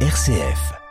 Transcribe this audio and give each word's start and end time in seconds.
RCF. 0.00 0.85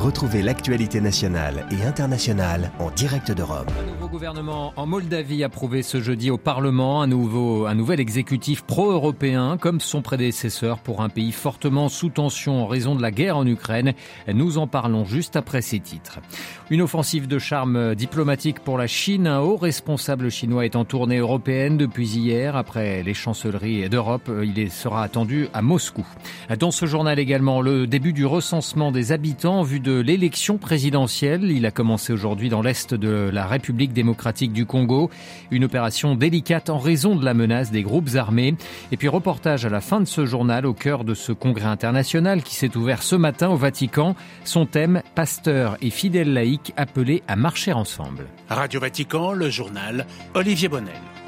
Retrouvez 0.00 0.40
l'actualité 0.40 0.98
nationale 1.02 1.66
et 1.70 1.84
internationale 1.84 2.72
en 2.78 2.90
direct 2.90 3.32
de 3.32 3.42
Rome. 3.42 3.66
Un 3.78 3.92
nouveau 3.92 4.08
gouvernement 4.08 4.72
en 4.76 4.86
Moldavie 4.86 5.44
approuvé 5.44 5.82
ce 5.82 6.00
jeudi 6.00 6.30
au 6.30 6.38
Parlement, 6.38 7.02
un, 7.02 7.06
nouveau, 7.06 7.66
un 7.66 7.74
nouvel 7.74 8.00
exécutif 8.00 8.62
pro-européen 8.62 9.58
comme 9.60 9.78
son 9.78 10.00
prédécesseur 10.00 10.78
pour 10.78 11.02
un 11.02 11.10
pays 11.10 11.32
fortement 11.32 11.90
sous 11.90 12.08
tension 12.08 12.62
en 12.62 12.66
raison 12.66 12.94
de 12.94 13.02
la 13.02 13.10
guerre 13.10 13.36
en 13.36 13.46
Ukraine. 13.46 13.92
Nous 14.26 14.56
en 14.56 14.66
parlons 14.66 15.04
juste 15.04 15.36
après 15.36 15.60
ces 15.60 15.80
titres. 15.80 16.20
Une 16.70 16.80
offensive 16.80 17.28
de 17.28 17.38
charme 17.38 17.94
diplomatique 17.94 18.60
pour 18.60 18.78
la 18.78 18.86
Chine. 18.86 19.26
Un 19.26 19.40
haut 19.40 19.58
responsable 19.58 20.30
chinois 20.30 20.64
est 20.64 20.76
en 20.76 20.86
tournée 20.86 21.18
européenne 21.18 21.76
depuis 21.76 22.08
hier. 22.08 22.56
Après 22.56 23.02
les 23.02 23.14
chancelleries 23.14 23.90
d'Europe, 23.90 24.30
il 24.42 24.70
sera 24.70 25.02
attendu 25.02 25.48
à 25.52 25.60
Moscou. 25.60 26.06
Dans 26.58 26.70
ce 26.70 26.86
journal 26.86 27.18
également, 27.18 27.60
le 27.60 27.86
début 27.86 28.14
du 28.14 28.24
recensement 28.24 28.92
des 28.92 29.12
habitants 29.12 29.60
en 29.60 29.62
vue 29.62 29.80
de 29.90 30.00
l'élection 30.00 30.56
présidentielle. 30.56 31.50
Il 31.50 31.66
a 31.66 31.70
commencé 31.72 32.12
aujourd'hui 32.12 32.48
dans 32.48 32.62
l'est 32.62 32.94
de 32.94 33.28
la 33.32 33.46
République 33.46 33.92
démocratique 33.92 34.52
du 34.52 34.64
Congo. 34.64 35.10
Une 35.50 35.64
opération 35.64 36.14
délicate 36.14 36.70
en 36.70 36.78
raison 36.78 37.16
de 37.16 37.24
la 37.24 37.34
menace 37.34 37.72
des 37.72 37.82
groupes 37.82 38.10
armés. 38.14 38.54
Et 38.92 38.96
puis 38.96 39.08
reportage 39.08 39.66
à 39.66 39.68
la 39.68 39.80
fin 39.80 40.00
de 40.00 40.04
ce 40.04 40.26
journal 40.26 40.64
au 40.64 40.74
cœur 40.74 41.02
de 41.02 41.14
ce 41.14 41.32
congrès 41.32 41.66
international 41.66 42.42
qui 42.42 42.54
s'est 42.54 42.76
ouvert 42.76 43.02
ce 43.02 43.16
matin 43.16 43.48
au 43.48 43.56
Vatican. 43.56 44.14
Son 44.44 44.64
thème, 44.64 45.02
pasteur 45.16 45.76
et 45.82 45.90
fidèles 45.90 46.32
laïcs 46.32 46.72
appelés 46.76 47.22
à 47.26 47.34
marcher 47.34 47.72
ensemble. 47.72 48.26
Radio 48.48 48.80
Vatican, 48.80 49.32
le 49.32 49.50
journal 49.50 50.06
Olivier 50.34 50.68
Bonnel. 50.68 51.19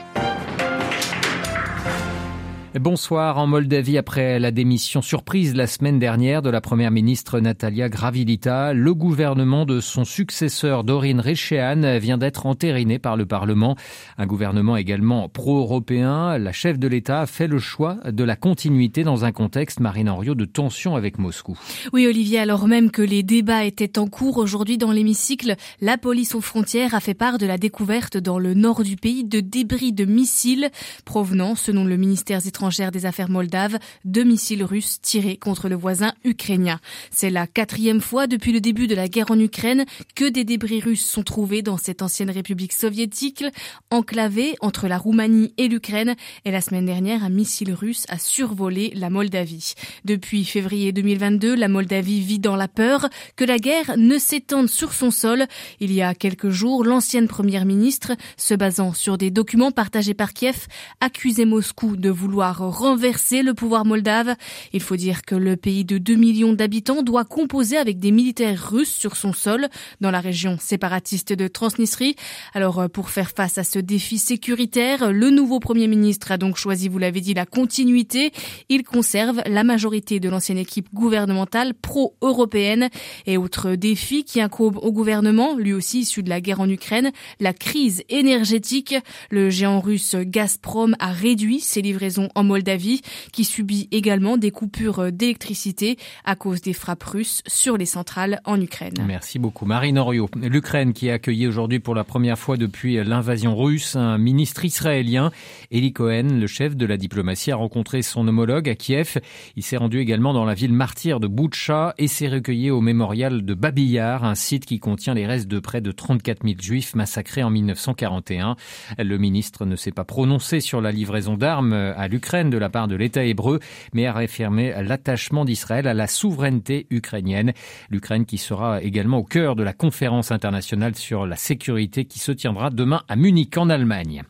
Bonsoir. 2.80 3.36
En 3.36 3.46
Moldavie, 3.46 3.98
après 3.98 4.38
la 4.38 4.50
démission 4.50 5.02
surprise 5.02 5.54
la 5.54 5.66
semaine 5.66 5.98
dernière 5.98 6.40
de 6.40 6.48
la 6.48 6.62
première 6.62 6.90
ministre 6.90 7.38
Natalia 7.38 7.90
Gravilita, 7.90 8.72
le 8.72 8.94
gouvernement 8.94 9.66
de 9.66 9.80
son 9.80 10.06
successeur 10.06 10.82
Dorin 10.82 11.20
Rechean 11.20 11.98
vient 11.98 12.16
d'être 12.16 12.46
entériné 12.46 12.98
par 12.98 13.18
le 13.18 13.26
Parlement. 13.26 13.76
Un 14.16 14.24
gouvernement 14.24 14.78
également 14.78 15.28
pro-européen. 15.28 16.38
La 16.38 16.52
chef 16.52 16.78
de 16.78 16.88
l'État 16.88 17.26
fait 17.26 17.46
le 17.46 17.58
choix 17.58 17.98
de 18.06 18.24
la 18.24 18.36
continuité 18.36 19.04
dans 19.04 19.26
un 19.26 19.32
contexte, 19.32 19.78
Marine 19.78 20.08
Henriot, 20.08 20.34
de 20.34 20.46
tension 20.46 20.96
avec 20.96 21.18
Moscou. 21.18 21.58
Oui, 21.92 22.06
Olivier, 22.06 22.38
alors 22.38 22.66
même 22.68 22.90
que 22.90 23.02
les 23.02 23.22
débats 23.22 23.64
étaient 23.64 23.98
en 23.98 24.06
cours 24.06 24.38
aujourd'hui 24.38 24.78
dans 24.78 24.92
l'hémicycle, 24.92 25.56
la 25.82 25.98
police 25.98 26.34
aux 26.34 26.40
frontières 26.40 26.94
a 26.94 27.00
fait 27.00 27.12
part 27.12 27.36
de 27.36 27.44
la 27.44 27.58
découverte 27.58 28.16
dans 28.16 28.38
le 28.38 28.54
nord 28.54 28.82
du 28.82 28.96
pays 28.96 29.24
de 29.24 29.40
débris 29.40 29.92
de 29.92 30.06
missiles 30.06 30.70
provenant, 31.04 31.54
selon 31.54 31.84
le 31.84 31.98
ministère 31.98 32.40
étranger, 32.62 32.90
des 32.92 33.06
Affaires 33.06 33.28
moldaves 33.28 33.78
de 34.04 34.22
missiles 34.22 34.62
russes 34.62 35.00
tirés 35.00 35.36
contre 35.36 35.68
le 35.68 35.74
voisin 35.74 36.12
ukrainien. 36.24 36.78
C'est 37.10 37.30
la 37.30 37.48
quatrième 37.48 38.00
fois 38.00 38.28
depuis 38.28 38.52
le 38.52 38.60
début 38.60 38.86
de 38.86 38.94
la 38.94 39.08
guerre 39.08 39.32
en 39.32 39.38
Ukraine 39.38 39.84
que 40.14 40.28
des 40.28 40.44
débris 40.44 40.80
russes 40.80 41.04
sont 41.04 41.24
trouvés 41.24 41.62
dans 41.62 41.76
cette 41.76 42.02
ancienne 42.02 42.30
république 42.30 42.72
soviétique, 42.72 43.44
enclavée 43.90 44.54
entre 44.60 44.86
la 44.86 44.96
Roumanie 44.96 45.52
et 45.58 45.66
l'Ukraine. 45.66 46.14
Et 46.44 46.52
la 46.52 46.60
semaine 46.60 46.86
dernière, 46.86 47.24
un 47.24 47.30
missile 47.30 47.72
russe 47.72 48.04
a 48.08 48.18
survolé 48.18 48.92
la 48.94 49.10
Moldavie. 49.10 49.74
Depuis 50.04 50.44
février 50.44 50.92
2022, 50.92 51.56
la 51.56 51.68
Moldavie 51.68 52.20
vit 52.20 52.38
dans 52.38 52.56
la 52.56 52.68
peur 52.68 53.08
que 53.34 53.44
la 53.44 53.58
guerre 53.58 53.96
ne 53.96 54.18
s'étende 54.18 54.68
sur 54.68 54.92
son 54.92 55.10
sol. 55.10 55.46
Il 55.80 55.92
y 55.92 56.00
a 56.00 56.14
quelques 56.14 56.50
jours, 56.50 56.84
l'ancienne 56.84 57.26
première 57.26 57.64
ministre, 57.64 58.12
se 58.36 58.54
basant 58.54 58.92
sur 58.92 59.18
des 59.18 59.32
documents 59.32 59.72
partagés 59.72 60.14
par 60.14 60.32
Kiev, 60.32 60.68
accusait 61.00 61.44
Moscou 61.44 61.96
de 61.96 62.10
vouloir 62.10 62.51
renverser 62.58 63.42
le 63.42 63.54
pouvoir 63.54 63.84
moldave. 63.84 64.34
Il 64.72 64.80
faut 64.80 64.96
dire 64.96 65.22
que 65.22 65.34
le 65.34 65.56
pays 65.56 65.84
de 65.84 65.98
2 65.98 66.14
millions 66.14 66.52
d'habitants 66.52 67.02
doit 67.02 67.24
composer 67.24 67.76
avec 67.76 67.98
des 67.98 68.10
militaires 68.10 68.70
russes 68.70 68.94
sur 68.94 69.16
son 69.16 69.32
sol 69.32 69.68
dans 70.00 70.10
la 70.10 70.20
région 70.20 70.56
séparatiste 70.60 71.32
de 71.32 71.48
Transnistrie. 71.48 72.16
Alors 72.54 72.80
euh, 72.80 72.88
pour 72.88 73.10
faire 73.10 73.30
face 73.30 73.58
à 73.58 73.64
ce 73.64 73.78
défi 73.78 74.18
sécuritaire, 74.18 75.12
le 75.12 75.30
nouveau 75.30 75.60
Premier 75.60 75.88
ministre 75.88 76.32
a 76.32 76.36
donc 76.36 76.56
choisi, 76.56 76.88
vous 76.88 76.98
l'avez 76.98 77.20
dit, 77.20 77.34
la 77.34 77.46
continuité. 77.46 78.32
Il 78.68 78.84
conserve 78.84 79.42
la 79.46 79.64
majorité 79.64 80.20
de 80.20 80.28
l'ancienne 80.28 80.58
équipe 80.58 80.88
gouvernementale 80.92 81.74
pro-européenne. 81.74 82.88
Et 83.26 83.36
autre 83.36 83.74
défi 83.74 84.24
qui 84.24 84.40
incombe 84.40 84.78
au 84.78 84.92
gouvernement, 84.92 85.56
lui 85.56 85.72
aussi 85.72 86.00
issu 86.00 86.22
de 86.22 86.28
la 86.28 86.40
guerre 86.40 86.60
en 86.60 86.68
Ukraine, 86.68 87.12
la 87.40 87.52
crise 87.52 88.02
énergétique. 88.08 88.94
Le 89.30 89.50
géant 89.50 89.80
russe 89.80 90.16
Gazprom 90.16 90.96
a 90.98 91.12
réduit 91.12 91.60
ses 91.60 91.82
livraisons 91.82 92.28
en 92.34 92.41
Moldavie, 92.44 93.02
qui 93.32 93.44
subit 93.44 93.88
également 93.90 94.36
des 94.36 94.50
coupures 94.50 95.12
d'électricité 95.12 95.96
à 96.24 96.36
cause 96.36 96.60
des 96.60 96.72
frappes 96.72 97.02
russes 97.02 97.42
sur 97.46 97.76
les 97.76 97.86
centrales 97.86 98.40
en 98.44 98.60
Ukraine. 98.60 98.94
Merci 99.06 99.38
beaucoup. 99.38 99.66
Marine 99.66 99.98
Orio. 99.98 100.28
L'Ukraine 100.36 100.92
qui 100.92 101.10
a 101.10 101.14
accueilli 101.14 101.46
aujourd'hui 101.46 101.80
pour 101.80 101.94
la 101.94 102.04
première 102.04 102.38
fois 102.38 102.56
depuis 102.56 103.02
l'invasion 103.02 103.56
russe 103.56 103.96
un 103.96 104.18
ministre 104.18 104.64
israélien. 104.64 105.30
Eli 105.70 105.92
Cohen, 105.92 106.38
le 106.38 106.46
chef 106.46 106.76
de 106.76 106.86
la 106.86 106.96
diplomatie, 106.96 107.50
a 107.50 107.56
rencontré 107.56 108.02
son 108.02 108.26
homologue 108.28 108.68
à 108.68 108.74
Kiev. 108.74 109.18
Il 109.56 109.62
s'est 109.62 109.76
rendu 109.76 109.98
également 109.98 110.32
dans 110.32 110.44
la 110.44 110.54
ville 110.54 110.72
martyre 110.72 111.20
de 111.20 111.26
Boutcha 111.26 111.94
et 111.98 112.08
s'est 112.08 112.28
recueilli 112.28 112.70
au 112.70 112.80
mémorial 112.80 113.44
de 113.44 113.54
Babiyar, 113.54 114.24
un 114.24 114.34
site 114.34 114.66
qui 114.66 114.78
contient 114.78 115.14
les 115.14 115.26
restes 115.26 115.48
de 115.48 115.58
près 115.58 115.80
de 115.80 115.92
34 115.92 116.42
000 116.44 116.56
juifs 116.60 116.94
massacrés 116.94 117.42
en 117.42 117.50
1941. 117.50 118.56
Le 118.98 119.18
ministre 119.18 119.64
ne 119.64 119.76
s'est 119.76 119.92
pas 119.92 120.04
prononcé 120.04 120.60
sur 120.60 120.80
la 120.80 120.92
livraison 120.92 121.36
d'armes 121.36 121.72
à 121.72 122.08
l'Ukraine 122.08 122.31
de 122.32 122.56
la 122.56 122.70
part 122.70 122.88
de 122.88 122.96
l'État 122.96 123.24
hébreu, 123.24 123.60
mais 123.92 124.06
a 124.06 124.12
réaffirmé 124.14 124.72
l'attachement 124.82 125.44
d'Israël 125.44 125.86
à 125.86 125.92
la 125.92 126.06
souveraineté 126.06 126.86
ukrainienne. 126.90 127.52
L'Ukraine 127.90 128.24
qui 128.24 128.38
sera 128.38 128.82
également 128.82 129.18
au 129.18 129.22
cœur 129.22 129.54
de 129.54 129.62
la 129.62 129.74
conférence 129.74 130.32
internationale 130.32 130.94
sur 130.94 131.26
la 131.26 131.36
sécurité 131.36 132.06
qui 132.06 132.18
se 132.18 132.32
tiendra 132.32 132.70
demain 132.70 133.02
à 133.08 133.16
Munich 133.16 133.58
en 133.58 133.68
Allemagne. 133.68 134.22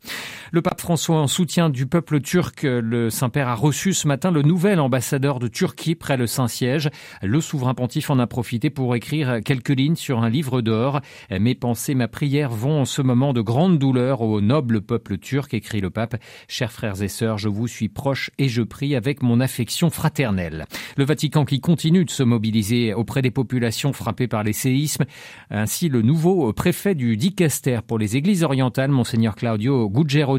Le 0.55 0.61
pape 0.61 0.83
François, 0.83 1.17
en 1.17 1.29
soutien 1.29 1.71
du 1.71 1.87
peuple 1.87 2.21
turc, 2.21 2.65
le 2.65 3.09
Saint-Père 3.09 3.49
a 3.49 3.55
reçu 3.55 3.95
ce 3.95 4.07
matin 4.07 4.31
le 4.31 4.43
nouvel 4.43 4.81
ambassadeur 4.81 5.39
de 5.39 5.49
Turquie 5.49 5.95
près 5.95 6.19
le 6.19 6.27
Saint-Siège. 6.27 6.91
Le 7.23 7.41
souverain 7.41 7.73
pontife 7.73 8.11
en 8.11 8.19
a 8.19 8.27
profité 8.27 8.69
pour 8.69 8.95
écrire 8.95 9.39
quelques 9.43 9.71
lignes 9.71 9.97
sur 9.97 10.23
un 10.23 10.29
livre 10.29 10.61
d'or. 10.61 11.01
Mes 11.31 11.55
pensées, 11.55 11.95
ma 11.95 12.07
prière 12.07 12.51
vont 12.51 12.83
en 12.83 12.85
ce 12.85 13.01
moment 13.01 13.33
de 13.33 13.41
grande 13.41 13.79
douleur 13.79 14.21
au 14.21 14.43
noble 14.43 14.83
peuple 14.83 15.17
turc, 15.17 15.55
écrit 15.55 15.81
le 15.81 15.89
pape. 15.89 16.17
Chers 16.49 16.71
frères 16.71 17.03
et 17.03 17.09
sœurs, 17.09 17.39
je 17.39 17.49
vous 17.49 17.67
suis 17.67 17.89
proche 17.89 18.31
et 18.37 18.51
je 18.51 18.61
prie 18.61 18.95
avec 18.95 19.23
mon 19.23 19.41
affection 19.41 19.89
fraternelle. 19.89 20.67
Le 20.99 21.07
Vatican 21.07 21.47
qui 21.47 21.61
continue 21.61 22.05
de 22.05 22.11
se 22.11 22.25
mobiliser 22.25 22.93
auprès 22.93 23.23
des 23.23 23.31
populations 23.31 23.95
frappées 23.95 24.29
par 24.29 24.43
les 24.43 24.53
séismes. 24.53 25.07
Ainsi, 25.49 25.89
le 25.89 26.03
nouveau 26.03 26.53
préfet 26.53 26.95
du 26.95 27.17
Dicaster 27.17 27.81
pour 27.87 27.99
les 27.99 28.19
églises 28.19 28.45
orientales, 28.45 28.91
Monseigneur 28.91 29.35
Claudio 29.35 29.89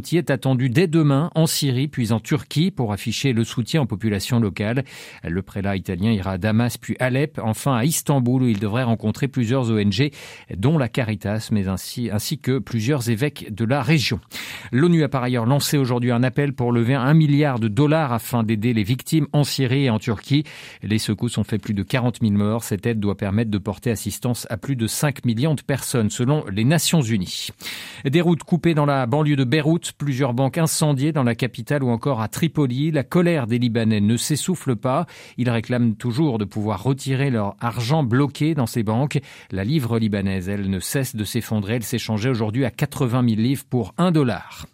Gugerotti, 0.04 0.18
est 0.18 0.30
attendu 0.30 0.70
dès 0.70 0.88
demain 0.88 1.32
en 1.34 1.48
Syrie 1.48 1.88
puis 1.88 2.12
en 2.12 2.20
Turquie 2.20 2.72
pour 2.72 2.92
afficher 2.92 3.34
le 3.34 3.44
soutien 3.44 3.82
aux 3.82 3.86
populations 3.86 4.40
locales. 4.40 4.84
Le 5.24 5.42
prélat 5.42 5.76
italien 5.76 6.12
ira 6.12 6.32
à 6.34 6.38
Damas 6.38 6.78
puis 6.78 6.96
Alep, 7.00 7.40
enfin 7.42 7.76
à 7.76 7.86
Istanbul 7.86 8.44
où 8.44 8.48
il 8.48 8.60
devrait 8.60 8.84
rencontrer 8.84 9.28
plusieurs 9.28 9.72
ONG 9.72 10.12
dont 10.56 10.78
la 10.78 10.90
Caritas 10.90 11.50
mais 11.52 11.68
ainsi, 11.68 12.10
ainsi 12.12 12.38
que 12.38 12.60
plusieurs 12.60 13.10
évêques 13.10 13.54
de 13.54 13.66
la 13.66 13.82
région. 13.82 14.20
L'ONU 14.72 15.04
a 15.04 15.10
par 15.10 15.24
ailleurs 15.24 15.46
lancé 15.46 15.78
aujourd'hui 15.78 16.12
un 16.12 16.24
appel 16.24 16.54
pour 16.54 16.72
lever 16.72 16.96
un 16.96 17.14
milliard 17.14 17.60
de 17.60 17.68
dollars 17.68 18.12
afin 18.12 18.44
d'aider 18.44 18.74
les 18.74 18.84
victimes 18.84 19.28
en 19.32 19.44
Syrie 19.44 19.86
et 19.86 19.90
en 19.90 20.00
Turquie. 20.00 20.44
Les 20.82 21.00
secousses 21.00 21.38
ont 21.38 21.44
fait 21.44 21.60
plus 21.60 21.74
de 21.74 21.84
40 21.84 22.20
000 22.22 22.34
morts. 22.34 22.64
Cette 22.64 22.86
aide 22.86 23.00
doit 23.00 23.18
permettre 23.18 23.52
de 23.52 23.58
porter 23.58 23.92
assistance 23.92 24.48
à 24.50 24.58
plus 24.58 24.76
de 24.76 24.88
5 24.88 25.26
millions 25.26 25.56
de 25.56 25.62
personnes 25.62 26.10
selon 26.10 26.44
les 26.52 26.66
Nations 26.66 27.02
Unies. 27.02 27.50
Des 28.06 28.22
routes 28.22 28.44
coupées 28.44 28.74
dans 28.74 28.86
la 28.86 29.06
banlieue 29.06 29.36
de 29.36 29.44
Beyrouth, 29.44 29.93
plusieurs 29.98 30.34
banques 30.34 30.58
incendiées 30.58 31.12
dans 31.12 31.24
la 31.24 31.36
capitale 31.36 31.84
ou 31.84 31.90
encore 31.90 32.22
à 32.22 32.28
Tripoli. 32.28 32.92
La 32.92 33.04
colère 33.04 33.48
des 33.48 33.60
Libanais 33.60 34.02
ne 34.02 34.18
s'essouffle 34.18 34.76
pas. 34.76 35.06
Ils 35.38 35.50
réclament 35.50 35.96
toujours 35.96 36.38
de 36.38 36.46
pouvoir 36.46 36.84
retirer 36.84 37.30
leur 37.30 37.56
argent 37.60 38.04
bloqué 38.04 38.56
dans 38.56 38.66
ces 38.66 38.84
banques. 38.84 39.20
La 39.52 39.64
livre 39.64 40.00
libanaise, 40.00 40.50
elle, 40.50 40.70
ne 40.70 40.80
cesse 40.80 41.16
de 41.16 41.24
s'effondrer. 41.24 41.76
Elle 41.76 41.84
s'échangeait 41.84 42.30
aujourd'hui 42.30 42.66
à 42.66 42.72
80 42.72 43.24
000 43.28 43.42
livres 43.42 43.66
pour 43.70 43.94
1 43.98 44.12
dollar. 44.12 44.66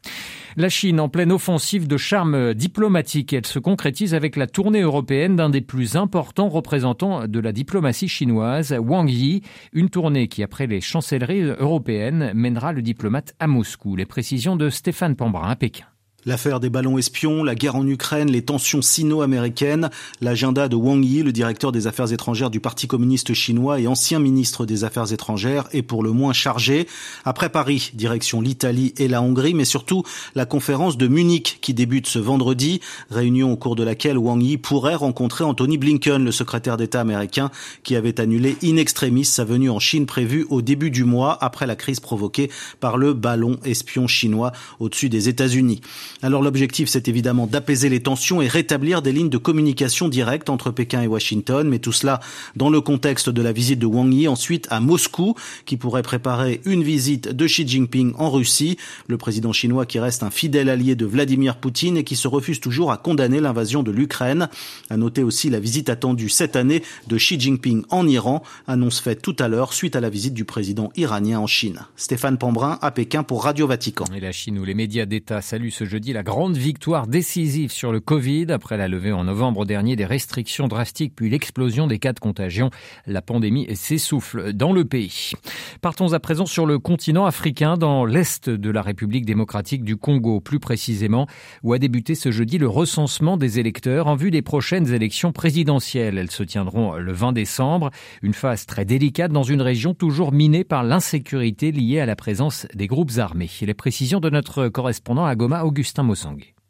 La 0.58 0.68
Chine 0.68 1.00
en 1.00 1.10
pleine 1.10 1.32
offensive 1.32 1.88
de 1.88 1.96
charme 1.96 2.54
diplomatique. 2.56 3.34
Elle 3.34 3.46
se 3.46 3.60
concrétise 3.60 4.16
avec 4.16 4.36
la 4.36 4.48
tournée 4.48 4.82
européenne 4.82 5.36
d'un 5.36 5.50
des 5.50 5.62
plus 5.62 5.96
importants 5.96 6.50
représentants 6.50 7.28
de 7.28 7.40
la 7.40 7.52
diplomatie 7.52 8.10
chinoise, 8.10 8.76
Wang 8.78 9.10
Yi. 9.10 9.44
Une 9.74 9.90
tournée 9.90 10.28
qui, 10.28 10.42
après 10.42 10.66
les 10.66 10.82
chancelleries 10.82 11.44
européennes, 11.44 12.32
mènera 12.34 12.74
le 12.74 12.82
diplomate 12.82 13.36
à 13.40 13.46
Moscou. 13.48 13.96
Les 13.96 14.08
précisions 14.08 14.56
de 14.56 14.70
Stéphane 14.70 15.09
Pambrin 15.16 15.50
à 15.50 15.56
Pékin. 15.56 15.86
L'affaire 16.26 16.60
des 16.60 16.70
ballons 16.70 16.98
espions, 16.98 17.46
la 17.46 17.56
guerre 17.56 17.78
en 17.78 17.88
Ukraine, 17.88 18.30
les 18.30 18.42
tensions 18.42 18.82
sino-américaines, 18.82 19.90
l'agenda 20.20 20.68
de 20.68 20.76
Wang 20.76 21.04
Yi, 21.04 21.24
le 21.24 21.32
directeur 21.32 21.72
des 21.72 21.88
affaires 21.88 22.12
étrangères 22.12 22.50
du 22.50 22.60
Parti 22.60 22.88
communiste 22.88 23.34
chinois 23.34 23.80
et 23.80 23.88
ancien 23.88 24.20
ministre 24.20 24.66
des 24.66 24.84
Affaires 24.84 25.14
étrangères, 25.14 25.70
est 25.72 25.82
pour 25.82 26.04
le 26.04 26.12
moins 26.12 26.34
chargé. 26.34 26.88
Après 27.24 27.48
Paris, 27.48 27.92
direction 27.94 28.42
l'Italie 28.42 28.94
et 28.98 29.08
la 29.08 29.22
Hongrie, 29.22 29.54
mais 29.54 29.64
surtout 29.64 30.04
la 30.36 30.46
conférence 30.46 30.98
de 30.98 31.08
Munich 31.08 31.60
qui 31.62 31.74
débute 31.74 32.08
ce 32.08 32.20
vendredi, 32.20 32.82
réunion 33.10 33.54
au 33.54 33.56
cours 33.56 33.78
de 33.78 33.84
laquelle 33.84 34.18
Wang 34.18 34.44
Yi 34.44 34.58
pourrait 34.58 34.96
rencontrer 34.96 35.46
Anthony 35.46 35.78
Blinken, 35.78 36.26
le 36.26 36.32
secrétaire 36.34 36.76
d'État 36.76 37.00
américain, 37.00 37.50
qui 37.84 37.96
avait 37.96 38.20
annulé 38.20 38.58
in 38.62 38.76
extremis 38.76 39.24
sa 39.24 39.46
venue 39.46 39.70
en 39.70 39.80
Chine 39.80 40.06
prévue 40.06 40.46
au 40.50 40.62
début 40.62 40.92
du 40.92 41.06
mois 41.06 41.38
après 41.40 41.66
la 41.66 41.78
crise 41.78 42.02
provoquée 42.02 42.52
par 42.82 42.98
le 42.98 43.14
ballon 43.14 43.58
espion 43.64 44.08
chinois 44.08 44.52
au-dessus 44.82 45.08
des 45.08 45.30
États-Unis. 45.30 45.80
Alors 46.22 46.42
l'objectif, 46.42 46.90
c'est 46.90 47.08
évidemment 47.08 47.48
d'apaiser 47.48 47.90
les 47.90 48.02
tensions 48.02 48.42
et 48.42 48.48
rétablir 48.48 49.02
des 49.02 49.12
lignes 49.12 49.30
de 49.30 49.38
communication 49.38 50.10
directes 50.10 50.50
entre 50.50 50.72
Pékin 50.72 51.02
et 51.02 51.08
Washington, 51.08 51.68
mais 51.68 51.80
tout 51.80 51.92
cela 51.92 52.20
dans 52.56 52.70
le 52.70 52.82
contexte 52.82 53.30
de 53.30 53.42
la 53.42 53.52
visite 53.52 53.80
de 53.80 53.86
Wang 53.86 54.14
Yi 54.14 54.28
ensuite 54.28 54.68
à 54.70 54.80
Moscou, 54.80 55.36
qui 55.66 55.78
pourrait 55.78 56.04
préparer 56.04 56.62
une 56.66 56.84
visite 56.84 57.30
de 57.30 57.46
Xi 57.46 57.68
Jinping 57.68 58.14
en 58.18 58.30
Russie, 58.30 58.78
le 59.08 59.18
président 59.18 59.54
chinois 59.54 59.86
qui 59.86 60.00
reste 60.00 60.24
un 60.24 60.30
fidèle 60.30 60.70
allié 60.70 60.96
de 60.96 61.06
Vladimir 61.06 61.58
Poutine 61.58 61.98
et 61.98 62.04
qui 62.04 62.16
se 62.16 62.28
refuse 62.28 62.60
toujours 62.60 62.92
à 62.92 62.98
condamner 62.98 63.40
l'invasion 63.40 63.84
de 63.84 63.92
l'Ukraine. 63.92 64.50
À 64.90 64.98
noter 64.98 65.24
aussi 65.24 65.50
la 65.50 65.60
visite 65.60 65.90
attendue 65.90 66.30
cette 66.30 66.56
année 66.56 66.84
de 67.08 67.18
Xi 67.18 67.40
Jinping 67.40 67.84
en 67.90 68.08
Iran, 68.08 68.44
annonce 68.68 69.00
faite 69.00 69.22
tout 69.22 69.36
à 69.40 69.48
l'heure 69.48 69.74
suite 69.74 69.96
à 69.96 70.02
la 70.02 70.10
visite 70.10 70.34
du 70.34 70.46
président 70.46 70.92
iranien 70.96 71.40
en 71.40 71.48
Chine. 71.48 71.80
Stéphane 71.96 72.38
Pambrin 72.38 72.78
à 72.82 72.92
Pékin 72.92 73.24
pour 73.24 73.44
Radio 73.44 73.68
Vatican. 73.68 74.06
Et 74.16 74.20
la 74.20 74.32
Chine 74.32 74.60
où 74.60 74.66
les 74.66 74.74
médias 74.74 75.06
d'État 75.06 75.42
saluent 75.42 75.72
ce 75.72 75.86
la 76.08 76.24
grande 76.24 76.56
victoire 76.56 77.08
décisive 77.08 77.72
sur 77.72 77.92
le 77.92 78.00
Covid 78.00 78.48
après 78.50 78.78
la 78.78 78.88
levée 78.88 79.12
en 79.12 79.26
novembre 79.26 79.66
dernier 79.66 79.98
des 79.98 80.06
restrictions 80.06 80.68
drastiques 80.68 81.14
puis 81.14 81.30
l'explosion 81.30 81.88
des 81.88 82.00
cas 82.00 82.14
de 82.14 82.20
contagion. 82.20 82.70
La 83.06 83.22
pandémie 83.22 83.68
s'essouffle 83.76 84.54
dans 84.54 84.72
le 84.72 84.86
pays. 84.86 85.34
Partons 85.82 86.14
à 86.14 86.20
présent 86.20 86.46
sur 86.46 86.66
le 86.66 86.80
continent 86.80 87.26
africain, 87.26 87.76
dans 87.76 88.06
l'est 88.06 88.50
de 88.50 88.70
la 88.70 88.82
République 88.82 89.26
démocratique 89.26 89.84
du 89.84 89.98
Congo, 89.98 90.40
plus 90.40 90.60
précisément, 90.60 91.28
où 91.64 91.74
a 91.74 91.80
débuté 91.80 92.16
ce 92.16 92.32
jeudi 92.32 92.58
le 92.58 92.70
recensement 92.70 93.36
des 93.36 93.60
électeurs 93.60 94.08
en 94.08 94.16
vue 94.16 94.32
des 94.32 94.42
prochaines 94.42 94.94
élections 94.94 95.34
présidentielles. 95.34 96.18
Elles 96.18 96.32
se 96.32 96.44
tiendront 96.44 96.96
le 96.96 97.12
20 97.12 97.34
décembre, 97.34 97.90
une 98.22 98.34
phase 98.34 98.66
très 98.66 98.86
délicate 98.86 99.34
dans 99.34 99.44
une 99.44 99.62
région 99.62 99.94
toujours 99.94 100.32
minée 100.32 100.64
par 100.64 100.84
l'insécurité 100.84 101.74
liée 101.74 102.00
à 102.00 102.06
la 102.06 102.16
présence 102.16 102.68
des 102.74 102.88
groupes 102.88 103.18
armés. 103.18 103.50
les 103.62 103.74
précisions 103.74 104.22
de 104.22 104.30
notre 104.30 104.70
correspondant 104.70 105.26
à 105.26 105.36
Goma, 105.36 105.66
Augustin 105.66 105.89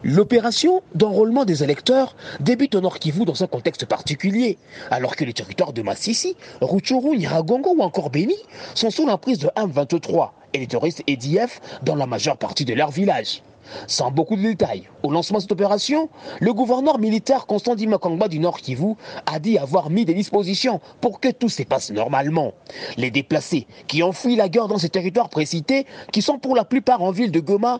L'opération 0.01 0.81
d'enrôlement 0.95 1.43
des 1.43 1.61
électeurs 1.61 2.15
débute 2.39 2.75
au 2.75 2.81
Nord 2.81 2.99
Kivu 2.99 3.25
dans 3.25 3.43
un 3.43 3.47
contexte 3.47 3.85
particulier, 3.85 4.57
alors 4.91 5.17
que 5.17 5.25
les 5.25 5.33
territoires 5.33 5.73
de 5.73 5.81
Massissi, 5.81 6.37
Rutshuru, 6.61 7.17
Niragongo 7.17 7.75
ou 7.75 7.81
encore 7.81 8.09
Beni 8.09 8.37
sont 8.75 8.91
sous 8.91 9.05
l'emprise 9.05 9.39
de 9.39 9.47
M23 9.47 10.29
et 10.53 10.59
les 10.59 10.67
terroristes 10.67 11.03
EDF 11.05 11.59
dans 11.83 11.95
la 11.95 12.05
majeure 12.05 12.37
partie 12.37 12.63
de 12.63 12.73
leur 12.73 12.91
village. 12.91 13.43
Sans 13.87 14.09
beaucoup 14.09 14.35
de 14.35 14.41
détails, 14.41 14.83
au 15.03 15.11
lancement 15.11 15.37
de 15.37 15.43
cette 15.43 15.51
opération, 15.51 16.09
le 16.39 16.53
gouverneur 16.53 16.97
militaire 16.97 17.45
Constant 17.45 17.75
Makangba 17.75 18.27
du 18.27 18.39
Nord 18.39 18.59
Kivu 18.59 18.95
a 19.25 19.39
dit 19.39 19.57
avoir 19.57 19.89
mis 19.89 20.05
des 20.05 20.13
dispositions 20.13 20.79
pour 21.01 21.19
que 21.19 21.29
tout 21.29 21.49
se 21.49 21.63
passe 21.63 21.91
normalement. 21.91 22.53
Les 22.97 23.11
déplacés 23.11 23.67
qui 23.87 24.01
ont 24.01 24.11
fui 24.11 24.35
la 24.35 24.49
guerre 24.49 24.67
dans 24.67 24.77
ces 24.77 24.89
territoires 24.89 25.29
précités, 25.29 25.85
qui 26.11 26.21
sont 26.21 26.39
pour 26.39 26.55
la 26.55 26.65
plupart 26.65 27.01
en 27.01 27.11
ville 27.11 27.31
de 27.31 27.39
Goma, 27.39 27.79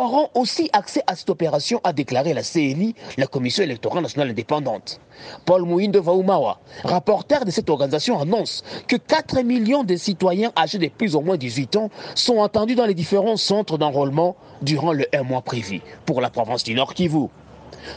auront 0.00 0.28
aussi 0.34 0.70
accès 0.72 1.02
à 1.06 1.14
cette 1.14 1.30
opération, 1.30 1.80
a 1.84 1.92
déclaré 1.92 2.32
la 2.34 2.42
CNI, 2.42 2.94
la 3.18 3.26
Commission 3.26 3.62
électorale 3.62 4.02
nationale 4.02 4.30
indépendante. 4.30 5.00
Paul 5.44 5.62
Mouine 5.62 5.92
de 5.92 5.98
Vaumawa, 5.98 6.58
rapporteur 6.84 7.44
de 7.44 7.50
cette 7.50 7.68
organisation, 7.68 8.18
annonce 8.20 8.64
que 8.88 8.96
4 8.96 9.42
millions 9.42 9.84
de 9.84 9.96
citoyens 9.96 10.52
âgés 10.56 10.78
de 10.78 10.88
plus 10.88 11.14
ou 11.14 11.20
moins 11.20 11.36
18 11.36 11.76
ans 11.76 11.90
sont 12.14 12.38
entendus 12.38 12.74
dans 12.74 12.86
les 12.86 12.94
différents 12.94 13.36
centres 13.36 13.78
d'enrôlement 13.78 14.36
durant 14.62 14.92
le 14.92 15.06
un 15.14 15.22
mois 15.22 15.42
prévu 15.42 15.80
pour 16.06 16.20
la 16.20 16.30
province 16.30 16.64
du 16.64 16.74
Nord 16.74 16.94
Kivu. 16.94 17.28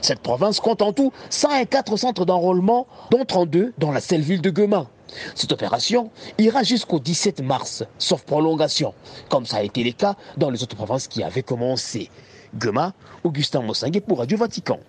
Cette 0.02 0.20
province 0.20 0.60
compte 0.60 0.82
en 0.82 0.94
tout 0.94 1.12
104 1.30 1.98
centres 1.98 2.26
d'enrôlement, 2.26 2.88
dont 3.12 3.26
32 3.26 3.74
dans 3.78 3.92
la 3.92 4.02
seule 4.02 4.22
ville 4.22 4.42
de 4.42 4.50
Goma. 4.50 4.88
Cette 5.36 5.52
opération 5.52 6.12
ira 6.38 6.64
jusqu'au 6.64 7.00
17 7.00 7.42
mars, 7.42 7.84
sauf 7.98 8.24
prolongation, 8.24 8.94
comme 9.30 9.46
ça 9.46 9.58
a 9.58 9.62
été 9.62 9.84
le 9.84 9.92
cas 9.92 10.16
dans 10.38 10.50
les 10.50 10.64
autres 10.64 10.76
provinces 10.76 11.08
qui 11.08 11.24
avaient 11.24 11.44
commencé. 11.44 12.10
Goma, 12.56 12.94
Augustin 13.24 13.62
Mossangue 13.62 14.00
pour 14.02 14.20
Radio 14.20 14.38
Vatican. 14.38 14.80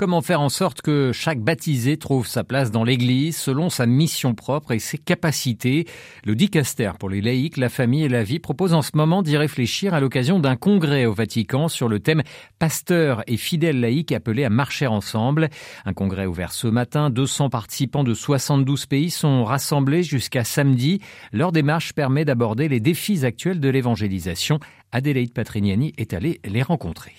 Comment 0.00 0.22
faire 0.22 0.40
en 0.40 0.48
sorte 0.48 0.80
que 0.80 1.10
chaque 1.12 1.40
baptisé 1.40 1.96
trouve 1.96 2.28
sa 2.28 2.44
place 2.44 2.70
dans 2.70 2.84
l'Église 2.84 3.36
selon 3.36 3.68
sa 3.68 3.84
mission 3.84 4.32
propre 4.32 4.70
et 4.70 4.78
ses 4.78 4.96
capacités? 4.96 5.88
Le 6.24 6.36
Dicaster 6.36 6.92
pour 7.00 7.10
les 7.10 7.20
laïcs, 7.20 7.56
la 7.56 7.68
famille 7.68 8.04
et 8.04 8.08
la 8.08 8.22
vie 8.22 8.38
propose 8.38 8.74
en 8.74 8.82
ce 8.82 8.92
moment 8.94 9.22
d'y 9.22 9.36
réfléchir 9.36 9.94
à 9.94 10.00
l'occasion 10.00 10.38
d'un 10.38 10.54
congrès 10.54 11.04
au 11.04 11.14
Vatican 11.14 11.66
sur 11.66 11.88
le 11.88 11.98
thème 11.98 12.22
Pasteur 12.60 13.24
et 13.26 13.36
fidèles 13.36 13.80
laïcs 13.80 14.12
appelés 14.12 14.44
à 14.44 14.50
marcher 14.50 14.86
ensemble. 14.86 15.48
Un 15.84 15.94
congrès 15.94 16.26
ouvert 16.26 16.52
ce 16.52 16.68
matin, 16.68 17.10
200 17.10 17.50
participants 17.50 18.04
de 18.04 18.14
72 18.14 18.86
pays 18.86 19.10
sont 19.10 19.42
rassemblés 19.42 20.04
jusqu'à 20.04 20.44
samedi. 20.44 21.00
Leur 21.32 21.50
démarche 21.50 21.92
permet 21.92 22.24
d'aborder 22.24 22.68
les 22.68 22.78
défis 22.78 23.24
actuels 23.24 23.58
de 23.58 23.68
l'évangélisation. 23.68 24.60
Adélaïde 24.92 25.32
Patrignani 25.32 25.92
est 25.98 26.14
allée 26.14 26.40
les 26.44 26.62
rencontrer. 26.62 27.14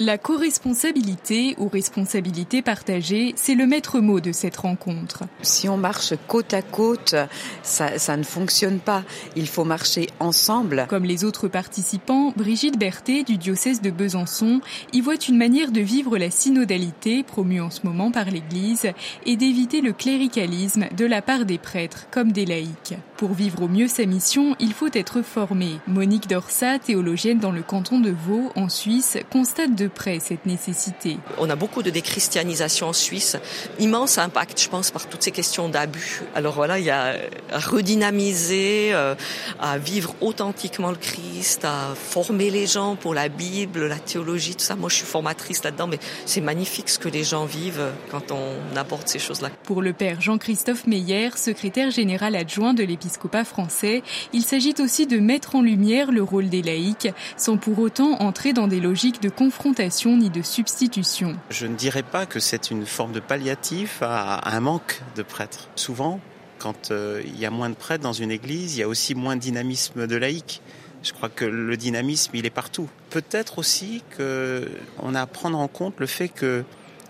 La 0.00 0.16
co-responsabilité 0.16 1.54
ou 1.58 1.68
responsabilité 1.68 2.62
partagée, 2.62 3.34
c'est 3.36 3.54
le 3.54 3.66
maître 3.66 4.00
mot 4.00 4.20
de 4.20 4.32
cette 4.32 4.56
rencontre. 4.56 5.24
Si 5.42 5.68
on 5.68 5.76
marche 5.76 6.14
côte 6.28 6.54
à 6.54 6.62
côte, 6.62 7.14
ça, 7.62 7.98
ça, 7.98 8.16
ne 8.16 8.22
fonctionne 8.22 8.78
pas. 8.78 9.04
Il 9.36 9.46
faut 9.46 9.64
marcher 9.64 10.08
ensemble. 10.18 10.86
Comme 10.88 11.04
les 11.04 11.24
autres 11.24 11.46
participants, 11.46 12.32
Brigitte 12.34 12.78
Berthet 12.78 13.22
du 13.22 13.36
diocèse 13.36 13.82
de 13.82 13.90
Besançon 13.90 14.62
y 14.94 15.02
voit 15.02 15.22
une 15.28 15.36
manière 15.36 15.70
de 15.70 15.82
vivre 15.82 16.16
la 16.16 16.30
synodalité 16.30 17.22
promue 17.22 17.60
en 17.60 17.70
ce 17.70 17.80
moment 17.84 18.10
par 18.10 18.30
l'Église 18.30 18.90
et 19.26 19.36
d'éviter 19.36 19.82
le 19.82 19.92
cléricalisme 19.92 20.86
de 20.96 21.04
la 21.04 21.20
part 21.20 21.44
des 21.44 21.58
prêtres 21.58 22.06
comme 22.10 22.32
des 22.32 22.46
laïcs. 22.46 22.94
Pour 23.18 23.34
vivre 23.34 23.62
au 23.62 23.68
mieux 23.68 23.88
sa 23.88 24.06
mission, 24.06 24.56
il 24.58 24.72
faut 24.72 24.90
être 24.94 25.20
formé. 25.22 25.78
Monique 25.86 26.28
Dorsat, 26.28 26.78
théologienne 26.80 27.38
dans 27.38 27.52
le 27.52 27.62
canton 27.62 28.00
de 28.00 28.10
Vaud, 28.10 28.50
en 28.56 28.70
Suisse, 28.70 29.18
constate 29.30 29.76
de 29.76 29.81
près 29.88 30.20
cette 30.20 30.46
nécessité. 30.46 31.18
On 31.38 31.50
a 31.50 31.56
beaucoup 31.56 31.82
de 31.82 31.90
déchristianisation 31.90 32.88
en 32.88 32.92
Suisse, 32.92 33.36
immense 33.78 34.18
impact, 34.18 34.60
je 34.60 34.68
pense, 34.68 34.90
par 34.90 35.08
toutes 35.08 35.22
ces 35.22 35.30
questions 35.30 35.68
d'abus. 35.68 36.22
Alors 36.34 36.54
voilà, 36.54 36.78
il 36.78 36.84
y 36.84 36.90
a 36.90 37.16
à 37.50 37.58
redynamiser, 37.58 38.90
euh, 38.92 39.14
à 39.60 39.78
vivre 39.78 40.14
authentiquement 40.20 40.90
le 40.90 40.96
Christ, 40.96 41.64
à 41.64 41.94
former 41.94 42.50
les 42.50 42.66
gens 42.66 42.96
pour 42.96 43.14
la 43.14 43.28
Bible, 43.28 43.86
la 43.86 43.98
théologie, 43.98 44.54
tout 44.54 44.64
ça. 44.64 44.76
Moi, 44.76 44.88
je 44.88 44.96
suis 44.96 45.06
formatrice 45.06 45.64
là-dedans, 45.64 45.86
mais 45.86 45.98
c'est 46.26 46.40
magnifique 46.40 46.88
ce 46.88 46.98
que 46.98 47.08
les 47.08 47.24
gens 47.24 47.44
vivent 47.44 47.90
quand 48.10 48.30
on 48.30 48.76
aborde 48.76 49.08
ces 49.08 49.18
choses-là. 49.18 49.50
Pour 49.64 49.82
le 49.82 49.92
père 49.92 50.20
Jean-Christophe 50.20 50.86
Meyer, 50.86 51.30
secrétaire 51.36 51.90
général 51.90 52.36
adjoint 52.36 52.74
de 52.74 52.84
l'épiscopat 52.84 53.44
français, 53.44 54.02
il 54.32 54.42
s'agit 54.42 54.74
aussi 54.78 55.06
de 55.06 55.18
mettre 55.18 55.56
en 55.56 55.62
lumière 55.62 56.12
le 56.12 56.22
rôle 56.22 56.48
des 56.48 56.62
laïcs, 56.62 57.08
sans 57.36 57.56
pour 57.56 57.78
autant 57.78 58.20
entrer 58.20 58.52
dans 58.52 58.68
des 58.68 58.80
logiques 58.80 59.20
de 59.22 59.28
confrontation 59.28 59.71
ni 60.06 60.30
de 60.30 60.42
substitution. 60.42 61.36
Je 61.50 61.66
ne 61.66 61.74
dirais 61.74 62.02
pas 62.02 62.26
que 62.26 62.40
c'est 62.40 62.70
une 62.70 62.86
forme 62.86 63.12
de 63.12 63.20
palliatif 63.20 64.02
à 64.02 64.54
un 64.54 64.60
manque 64.60 65.00
de 65.16 65.22
prêtres. 65.22 65.68
Souvent, 65.76 66.20
quand 66.58 66.90
euh, 66.90 67.22
il 67.24 67.38
y 67.38 67.46
a 67.46 67.50
moins 67.50 67.70
de 67.70 67.74
prêtres 67.74 68.02
dans 68.02 68.12
une 68.12 68.30
église, 68.30 68.76
il 68.76 68.80
y 68.80 68.82
a 68.82 68.88
aussi 68.88 69.14
moins 69.14 69.36
de 69.36 69.40
dynamisme 69.40 70.06
de 70.06 70.16
laïcs. 70.16 70.60
Je 71.02 71.12
crois 71.12 71.28
que 71.28 71.44
le 71.44 71.76
dynamisme, 71.76 72.30
il 72.34 72.46
est 72.46 72.50
partout. 72.50 72.88
Peut-être 73.10 73.58
aussi 73.58 74.02
qu'on 74.16 75.14
a 75.14 75.20
à 75.20 75.26
prendre 75.26 75.58
en 75.58 75.68
compte 75.68 75.94
le 75.98 76.06
fait 76.06 76.28
que 76.28 76.64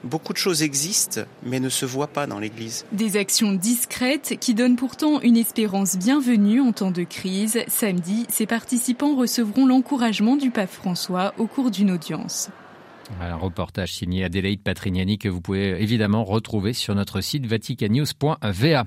beaucoup 0.05 0.33
de 0.33 0.39
choses 0.39 0.63
existent, 0.63 1.23
mais 1.45 1.61
ne 1.61 1.69
se 1.69 1.87
voient 1.87 2.07
pas 2.07 2.27
dans 2.27 2.39
l'Église. 2.39 2.85
Des 2.93 3.17
actions 3.17 3.53
discrètes 3.53 4.37
qui 4.41 4.55
donnent 4.55 4.77
pourtant 4.77 5.21
une 5.21 5.37
espérance 5.37 5.97
bienvenue 5.97 6.61
en 6.61 6.73
temps 6.73 6.91
de 6.91 7.05
crise. 7.05 7.59
Samedi, 7.69 8.27
ces 8.29 8.47
participants 8.47 9.17
recevront 9.17 9.67
l'encouragement 9.67 10.37
du 10.37 10.51
pape 10.51 10.73
François 10.73 11.35
au 11.39 11.47
cours 11.47 11.71
d'une 11.71 11.91
audience. 11.91 12.51
Un 13.21 13.37
reportage 13.37 13.93
signé 13.93 14.25
Adélaïde 14.25 14.63
Patrignani 14.63 15.19
que 15.19 15.29
vous 15.29 15.41
pouvez 15.41 15.81
évidemment 15.81 16.25
retrouver 16.25 16.73
sur 16.73 16.95
notre 16.95 17.21
site 17.21 17.47
vaticanews.va. 17.47 18.85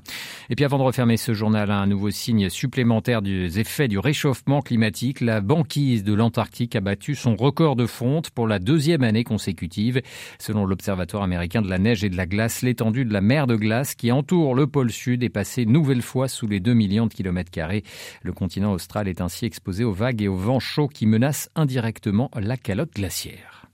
Et 0.50 0.56
puis 0.56 0.66
avant 0.66 0.78
de 0.78 0.84
refermer 0.84 1.18
ce 1.18 1.34
journal, 1.34 1.72
un 1.72 1.88
nouveau 1.88 2.12
signe 2.12 2.50
supplémentaire 2.50 3.22
des 3.22 3.60
effets 3.60 3.88
du 3.88 4.00
réchauffement 4.00 4.62
climatique. 4.62 5.22
La 5.22 5.42
banquise 5.42 6.04
de 6.04 6.14
l'Antarctique 6.14 6.76
a 6.76 6.82
battu 6.82 7.16
son 7.16 7.36
record 7.36 7.76
de 7.76 7.86
fonte 7.86 8.30
pour 8.30 8.48
la 8.48 8.60
deuxième 8.60 9.04
année 9.04 9.24
consécutive. 9.24 10.02
Selon 10.40 10.66
l'Observatoire 10.66 11.24
américain 11.24 11.62
de 11.62 11.70
la 11.70 11.80
neige 11.80 12.04
et 12.04 12.10
de 12.10 12.18
la 12.18 12.26
glace, 12.26 12.62
l'étendue 12.62 13.06
de 13.06 13.14
la 13.14 13.22
mer 13.22 13.48
de 13.48 13.56
glace 13.56 13.96
qui 13.96 14.12
entoure 14.12 14.56
le 14.56 14.68
pôle 14.68 14.92
sud 14.92 15.24
est 15.24 15.30
passée 15.30 15.66
nouvelle 15.66 16.02
fois 16.02 16.28
sous 16.28 16.48
les 16.48 16.60
2 16.60 16.74
millions 16.74 17.08
de 17.08 17.14
kilomètres 17.14 17.52
carrés. 17.52 17.84
Le 18.22 18.34
continent 18.34 18.74
austral 18.74 19.08
est 19.08 19.22
ainsi 19.22 19.46
exposé 19.46 19.84
aux 19.84 19.94
vagues 19.94 20.22
et 20.22 20.28
aux 20.28 20.36
vents 20.36 20.60
chauds 20.60 20.88
qui 20.88 21.06
menacent 21.06 21.50
indirectement 21.56 22.30
la 22.36 22.58
calotte 22.58 22.94
glaciaire. 22.94 23.66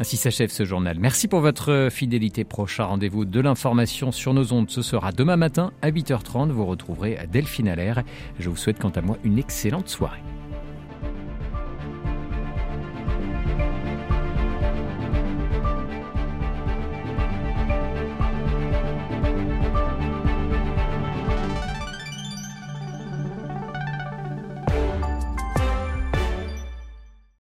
Ainsi 0.00 0.16
s'achève 0.16 0.50
ce 0.50 0.64
journal. 0.64 0.98
Merci 0.98 1.28
pour 1.28 1.40
votre 1.40 1.88
fidélité. 1.90 2.42
Prochain 2.44 2.84
rendez-vous 2.84 3.26
de 3.26 3.38
l'information 3.38 4.12
sur 4.12 4.32
nos 4.32 4.54
ondes. 4.54 4.70
Ce 4.70 4.80
sera 4.80 5.12
demain 5.12 5.36
matin 5.36 5.72
à 5.82 5.90
8h30. 5.90 6.48
Vous 6.48 6.64
retrouverez 6.64 7.18
Delphine 7.30 7.68
Allaire. 7.68 8.02
Je 8.38 8.48
vous 8.48 8.56
souhaite 8.56 8.78
quant 8.78 8.88
à 8.88 9.02
moi 9.02 9.18
une 9.24 9.38
excellente 9.38 9.90
soirée. 9.90 10.22